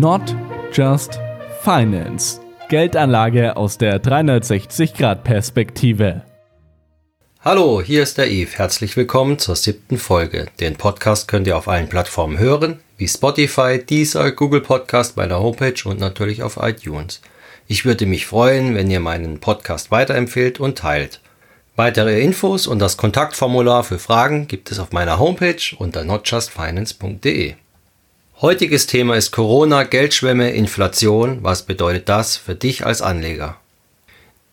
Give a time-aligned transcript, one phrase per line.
[0.00, 0.34] Not
[0.72, 1.20] Just
[1.60, 2.40] Finance.
[2.70, 6.22] Geldanlage aus der 360-Grad-Perspektive.
[7.42, 8.56] Hallo, hier ist der Yves.
[8.56, 10.46] Herzlich willkommen zur siebten Folge.
[10.58, 15.82] Den Podcast könnt ihr auf allen Plattformen hören, wie Spotify, Deezer, Google Podcast, meiner Homepage
[15.84, 17.20] und natürlich auf iTunes.
[17.66, 21.20] Ich würde mich freuen, wenn ihr meinen Podcast weiterempfehlt und teilt.
[21.76, 27.56] Weitere Infos und das Kontaktformular für Fragen gibt es auf meiner Homepage unter notjustfinance.de.
[28.42, 31.40] Heutiges Thema ist Corona, Geldschwemme, Inflation.
[31.42, 33.58] Was bedeutet das für dich als Anleger?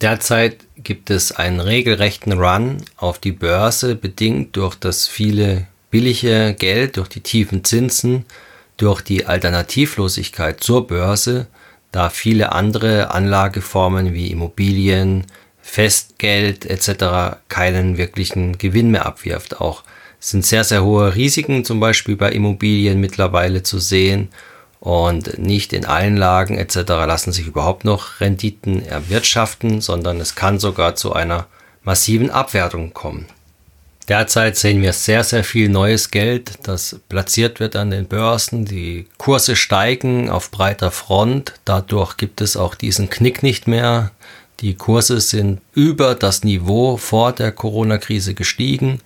[0.00, 6.96] Derzeit gibt es einen regelrechten Run auf die Börse, bedingt durch das viele billige Geld,
[6.96, 8.24] durch die tiefen Zinsen,
[8.78, 11.46] durch die Alternativlosigkeit zur Börse,
[11.92, 15.26] da viele andere Anlageformen wie Immobilien,
[15.60, 17.36] Festgeld etc.
[17.50, 19.60] keinen wirklichen Gewinn mehr abwirft.
[19.60, 19.82] Auch
[20.30, 24.28] sind sehr, sehr hohe Risiken zum Beispiel bei Immobilien mittlerweile zu sehen
[24.80, 26.76] und nicht in allen Lagen etc.
[26.88, 31.46] lassen sich überhaupt noch Renditen erwirtschaften, sondern es kann sogar zu einer
[31.82, 33.26] massiven Abwertung kommen.
[34.08, 38.64] Derzeit sehen wir sehr, sehr viel neues Geld, das platziert wird an den Börsen.
[38.64, 41.54] Die Kurse steigen auf breiter Front.
[41.64, 44.10] Dadurch gibt es auch diesen Knick nicht mehr.
[44.60, 49.00] Die Kurse sind über das Niveau vor der Corona-Krise gestiegen.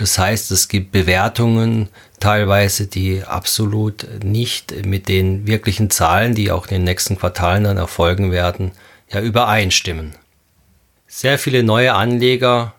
[0.00, 6.68] Das heißt, es gibt Bewertungen teilweise, die absolut nicht mit den wirklichen Zahlen, die auch
[6.68, 8.72] in den nächsten Quartalen dann erfolgen werden,
[9.12, 10.12] ja übereinstimmen.
[11.06, 12.72] Sehr viele neue Anleger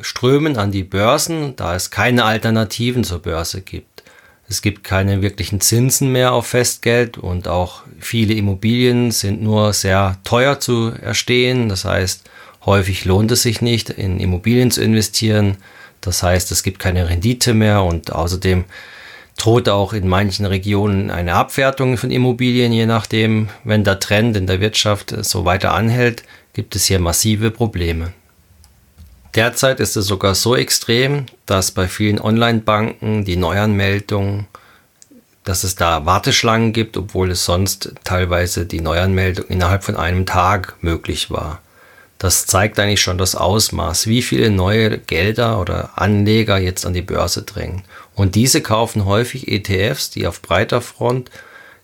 [0.00, 4.02] strömen an die Börsen, da es keine Alternativen zur Börse gibt.
[4.48, 10.16] Es gibt keine wirklichen Zinsen mehr auf Festgeld und auch viele Immobilien sind nur sehr
[10.24, 11.68] teuer zu erstehen.
[11.68, 12.30] Das heißt,
[12.64, 15.58] häufig lohnt es sich nicht, in Immobilien zu investieren.
[16.02, 18.64] Das heißt, es gibt keine Rendite mehr und außerdem
[19.38, 24.46] droht auch in manchen Regionen eine Abwertung von Immobilien, je nachdem, wenn der Trend in
[24.46, 26.22] der Wirtschaft so weiter anhält,
[26.52, 28.12] gibt es hier massive Probleme.
[29.34, 34.46] Derzeit ist es sogar so extrem, dass bei vielen Online-Banken die Neuanmeldung,
[35.44, 40.76] dass es da Warteschlangen gibt, obwohl es sonst teilweise die Neuanmeldung innerhalb von einem Tag
[40.82, 41.61] möglich war.
[42.22, 47.02] Das zeigt eigentlich schon das Ausmaß, wie viele neue Gelder oder Anleger jetzt an die
[47.02, 47.82] Börse drängen.
[48.14, 51.32] Und diese kaufen häufig ETFs, die auf breiter Front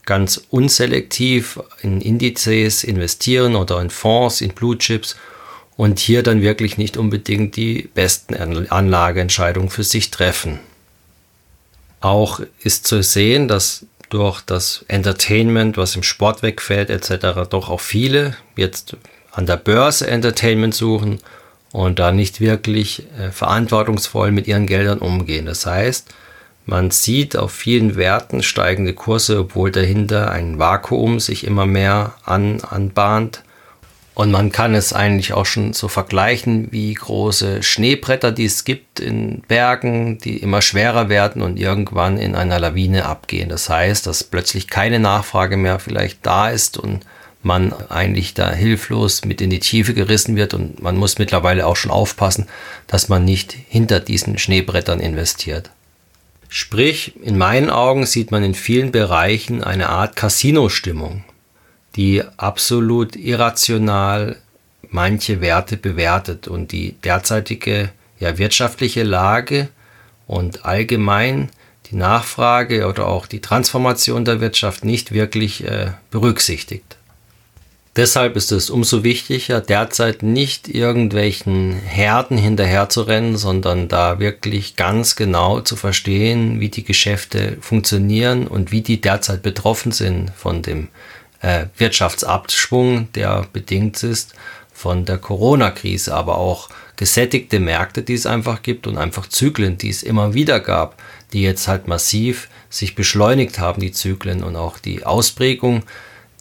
[0.07, 5.17] ganz unselektiv in Indizes investieren oder in Fonds, in Blue Chips
[5.77, 10.61] und hier dann wirklich nicht unbedingt die besten Anlageentscheidungen für sich treffen.
[12.01, 17.81] Auch ist zu sehen, dass durch das Entertainment, was im Sport wegfällt etc., doch auch
[17.81, 18.97] viele jetzt
[19.33, 21.19] an der Börse Entertainment suchen
[21.73, 25.47] und da nicht wirklich äh, verantwortungsvoll mit ihren Geldern umgehen.
[25.47, 26.09] Das heißt,
[26.67, 32.61] man sieht auf vielen Werten steigende Kurse, obwohl dahinter ein Vakuum sich immer mehr an,
[32.61, 33.43] anbahnt
[34.19, 38.99] und man kann es eigentlich auch schon so vergleichen wie große Schneebretter, die es gibt
[38.99, 43.49] in Bergen, die immer schwerer werden und irgendwann in einer Lawine abgehen.
[43.49, 47.07] Das heißt, dass plötzlich keine Nachfrage mehr vielleicht da ist und
[47.43, 51.77] man eigentlich da hilflos mit in die Tiefe gerissen wird und man muss mittlerweile auch
[51.77, 52.47] schon aufpassen,
[52.87, 55.71] dass man nicht hinter diesen Schneebrettern investiert.
[56.49, 61.25] Sprich, in meinen Augen sieht man in vielen Bereichen eine Art Casino-Stimmung
[61.99, 64.37] die absolut irrational
[64.89, 69.69] manche Werte bewertet und die derzeitige ja, wirtschaftliche Lage
[70.29, 71.51] und allgemein
[71.91, 76.98] die Nachfrage oder auch die Transformation der Wirtschaft nicht wirklich äh, berücksichtigt.
[77.99, 85.63] Deshalb ist es umso wichtiger, derzeit nicht irgendwelchen Herden hinterherzurennen, sondern da wirklich ganz genau
[85.63, 90.87] zu verstehen, wie die Geschäfte funktionieren und wie die derzeit betroffen sind von dem
[91.41, 94.33] äh, Wirtschaftsabschwung, der bedingt ist
[94.73, 99.91] von der Corona-Krise, aber auch gesättigte Märkte, die es einfach gibt und einfach Zyklen, die
[99.91, 101.03] es immer wieder gab,
[101.33, 105.83] die jetzt halt massiv sich beschleunigt haben, die Zyklen und auch die Ausprägung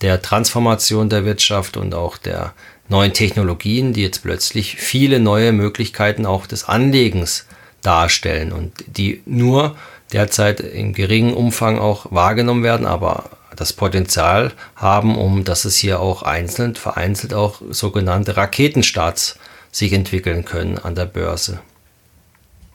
[0.02, 2.54] der Transformation der Wirtschaft und auch der
[2.90, 7.46] neuen Technologien, die jetzt plötzlich viele neue Möglichkeiten auch des Anlegens
[7.82, 9.76] darstellen und die nur
[10.14, 16.00] derzeit in geringem Umfang auch wahrgenommen werden, aber das Potenzial haben, um dass es hier
[16.00, 19.38] auch einzeln, vereinzelt auch sogenannte Raketenstarts
[19.72, 21.60] sich entwickeln können an der Börse.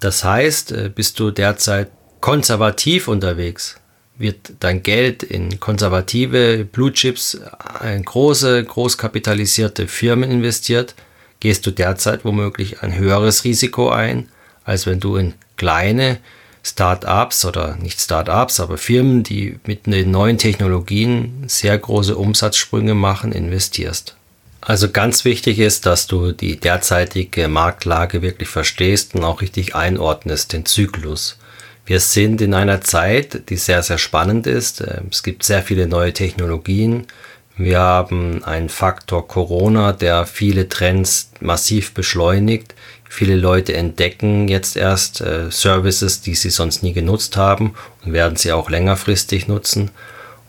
[0.00, 1.90] Das heißt, äh, bist du derzeit
[2.20, 3.76] konservativ unterwegs,
[4.18, 7.40] wird dein Geld in konservative Blue Chips,
[7.82, 10.94] in große, großkapitalisierte Firmen investiert,
[11.40, 14.28] gehst du derzeit womöglich ein höheres Risiko ein,
[14.64, 16.18] als wenn du in kleine,
[16.64, 23.32] Start-ups oder nicht Start-ups, aber Firmen, die mit den neuen Technologien sehr große Umsatzsprünge machen,
[23.32, 24.16] investierst.
[24.60, 30.52] Also ganz wichtig ist, dass du die derzeitige Marktlage wirklich verstehst und auch richtig einordnest,
[30.52, 31.36] den Zyklus.
[31.84, 34.80] Wir sind in einer Zeit, die sehr, sehr spannend ist.
[35.10, 37.06] Es gibt sehr viele neue Technologien.
[37.56, 42.74] Wir haben einen Faktor Corona, der viele Trends massiv beschleunigt.
[43.08, 47.74] Viele Leute entdecken jetzt erst äh, Services, die sie sonst nie genutzt haben
[48.04, 49.90] und werden sie auch längerfristig nutzen.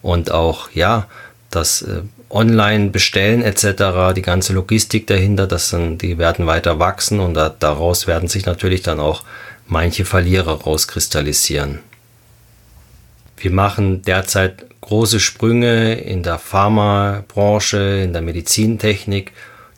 [0.01, 1.07] Und auch, ja,
[1.49, 7.33] das äh, Online-Bestellen etc., die ganze Logistik dahinter, das sind, die werden weiter wachsen und
[7.33, 9.23] da, daraus werden sich natürlich dann auch
[9.67, 11.79] manche Verlierer rauskristallisieren.
[13.37, 19.31] Wir machen derzeit große Sprünge in der Pharmabranche, in der Medizintechnik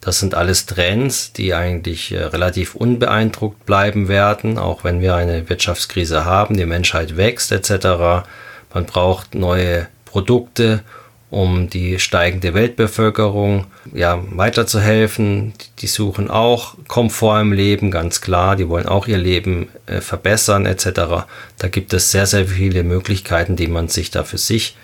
[0.05, 5.49] das sind alles Trends, die eigentlich äh, relativ unbeeindruckt bleiben werden, auch wenn wir eine
[5.49, 8.27] Wirtschaftskrise haben, die Menschheit wächst etc.
[8.71, 10.83] Man braucht neue Produkte,
[11.29, 15.53] um die steigende Weltbevölkerung ja, weiterzuhelfen.
[15.79, 18.55] Die suchen auch Komfort im Leben, ganz klar.
[18.55, 21.25] Die wollen auch ihr Leben äh, verbessern etc.
[21.57, 24.77] Da gibt es sehr, sehr viele Möglichkeiten, die man sich da für sich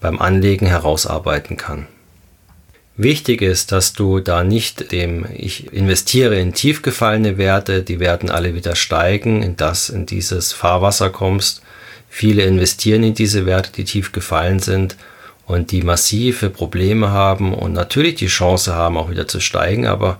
[0.00, 1.86] beim Anlegen herausarbeiten kann.
[2.96, 8.28] Wichtig ist, dass du da nicht dem, ich investiere in tief gefallene Werte, die werden
[8.28, 11.62] alle wieder steigen, in das, in dieses Fahrwasser kommst.
[12.08, 14.96] Viele investieren in diese Werte, die tief gefallen sind
[15.48, 20.18] und die massive Probleme haben und natürlich die Chance haben, auch wieder zu steigen, aber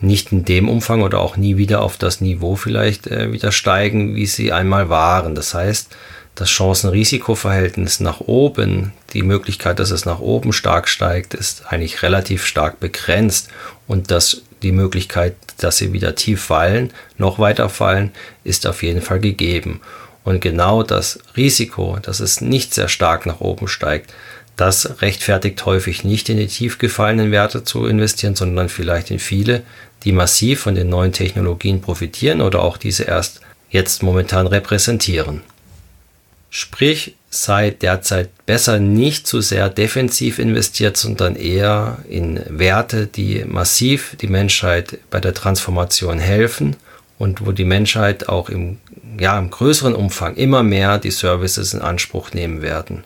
[0.00, 4.16] nicht in dem Umfang oder auch nie wieder auf das Niveau vielleicht äh, wieder steigen,
[4.16, 5.34] wie sie einmal waren.
[5.34, 5.94] Das heißt,
[6.34, 12.46] das Chancen-Risiko-Verhältnis nach oben, die Möglichkeit, dass es nach oben stark steigt, ist eigentlich relativ
[12.46, 13.50] stark begrenzt
[13.86, 18.10] und dass die Möglichkeit, dass sie wieder tief fallen, noch weiter fallen,
[18.42, 19.82] ist auf jeden Fall gegeben.
[20.24, 24.12] Und genau das Risiko, dass es nicht sehr stark nach oben steigt,
[24.56, 29.62] das rechtfertigt häufig nicht in die tief gefallenen Werte zu investieren, sondern vielleicht in viele,
[30.04, 33.40] die massiv von den neuen Technologien profitieren oder auch diese erst
[33.70, 35.42] jetzt momentan repräsentieren.
[36.50, 44.16] Sprich, sei derzeit besser nicht zu sehr defensiv investiert, sondern eher in Werte, die massiv
[44.20, 46.76] die Menschheit bei der Transformation helfen
[47.22, 48.78] und wo die Menschheit auch im,
[49.16, 53.04] ja, im größeren Umfang immer mehr die Services in Anspruch nehmen werden.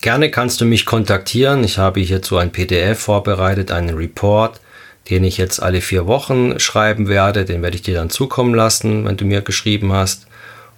[0.00, 1.62] Gerne kannst du mich kontaktieren.
[1.62, 4.60] Ich habe hierzu ein PDF vorbereitet, einen Report,
[5.10, 7.44] den ich jetzt alle vier Wochen schreiben werde.
[7.44, 10.26] Den werde ich dir dann zukommen lassen, wenn du mir geschrieben hast.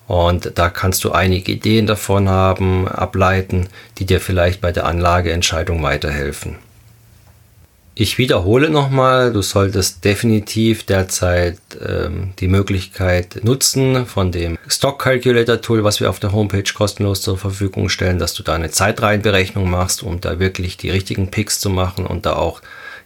[0.06, 5.82] Und da kannst du einige Ideen davon haben, ableiten, die dir vielleicht bei der Anlageentscheidung
[5.82, 6.58] weiterhelfen.
[7.94, 15.60] Ich wiederhole nochmal, du solltest definitiv derzeit ähm, die Möglichkeit nutzen von dem Stock Calculator
[15.60, 19.68] Tool, was wir auf der Homepage kostenlos zur Verfügung stellen, dass du da eine Zeitreihenberechnung
[19.68, 22.62] machst, um da wirklich die richtigen Picks zu machen und da auch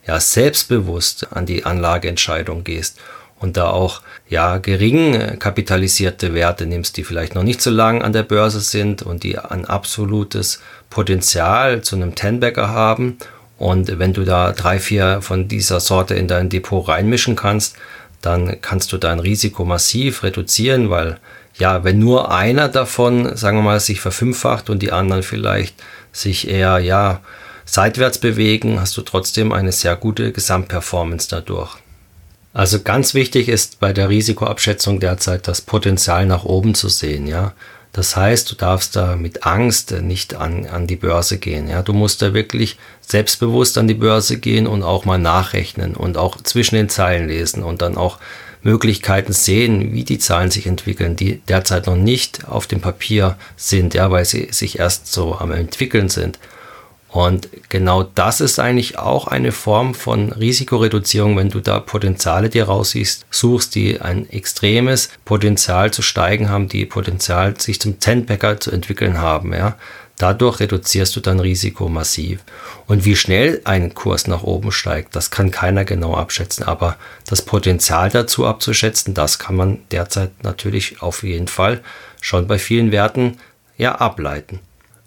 [0.07, 3.01] ja, selbstbewusst an die Anlageentscheidung gehst
[3.41, 8.03] und da auch ja gering äh, kapitalisierte Werte nimmst, die vielleicht noch nicht so lang
[8.03, 10.61] an der Börse sind und die ein absolutes
[10.91, 13.19] Potenzial zu einem Tenbagger haben.
[13.59, 17.77] Und wenn du da drei, vier von dieser Sorte in dein Depot reinmischen kannst,
[18.21, 21.19] dann kannst du dein Risiko massiv reduzieren, weil
[21.59, 25.83] ja, wenn nur einer davon, sagen wir mal, sich verfünffacht und die anderen vielleicht
[26.13, 27.21] sich eher ja
[27.65, 31.77] seitwärts bewegen, hast du trotzdem eine sehr gute Gesamtperformance dadurch.
[32.53, 37.53] Also ganz wichtig ist bei der Risikoabschätzung derzeit das Potenzial nach oben zu sehen, ja.
[37.97, 41.67] Das heißt, du darfst da mit Angst nicht an, an die Börse gehen.
[41.67, 41.81] Ja?
[41.81, 46.37] Du musst da wirklich selbstbewusst an die Börse gehen und auch mal nachrechnen und auch
[46.43, 48.19] zwischen den Zeilen lesen und dann auch
[48.61, 53.95] Möglichkeiten sehen, wie die Zahlen sich entwickeln, die derzeit noch nicht auf dem Papier sind,
[53.95, 56.39] ja, weil sie sich erst so am entwickeln sind.
[57.17, 62.65] Und genau das ist eigentlich auch eine Form von Risikoreduzierung, wenn du da Potenziale dir
[62.65, 68.71] raussiehst, suchst, die ein extremes Potenzial zu steigen haben, die Potenzial sich zum Ten-Packer zu
[68.71, 69.77] entwickeln haben, ja.
[70.19, 72.41] Dadurch reduzierst du dein Risiko massiv.
[72.87, 76.65] Und wie schnell ein Kurs nach oben steigt, das kann keiner genau abschätzen.
[76.65, 81.81] Aber das Potenzial dazu abzuschätzen, das kann man derzeit natürlich auf jeden Fall
[82.21, 83.39] schon bei vielen Werten
[83.79, 84.61] ja ableiten.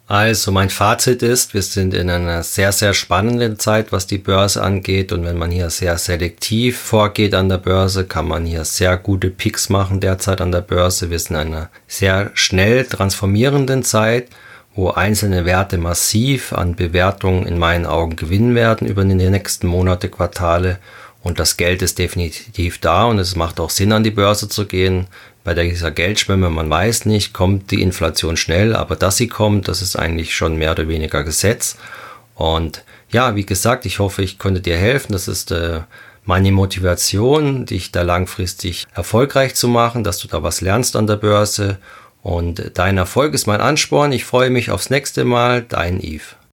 [0.09, 4.63] Also mein Fazit ist, wir sind in einer sehr, sehr spannenden Zeit, was die Börse
[4.63, 5.11] angeht.
[5.11, 9.29] Und wenn man hier sehr selektiv vorgeht an der Börse, kann man hier sehr gute
[9.29, 11.11] Picks machen derzeit an der Börse.
[11.11, 14.29] Wir sind in einer sehr schnell transformierenden Zeit,
[14.73, 20.09] wo einzelne Werte massiv an Bewertungen in meinen Augen gewinnen werden über die nächsten Monate,
[20.09, 20.79] Quartale.
[21.21, 24.65] Und das Geld ist definitiv da und es macht auch Sinn, an die Börse zu
[24.65, 25.05] gehen
[25.49, 29.81] bei dieser Geldschwemme, man weiß nicht, kommt die Inflation schnell, aber dass sie kommt, das
[29.81, 31.75] ist eigentlich schon mehr oder weniger Gesetz.
[32.35, 35.11] Und ja, wie gesagt, ich hoffe, ich konnte dir helfen.
[35.11, 35.81] Das ist äh,
[36.23, 41.15] meine Motivation, dich da langfristig erfolgreich zu machen, dass du da was lernst an der
[41.15, 41.79] Börse.
[42.21, 44.11] Und dein Erfolg ist mein Ansporn.
[44.11, 45.63] Ich freue mich aufs nächste Mal.
[45.63, 46.39] Dein Yves.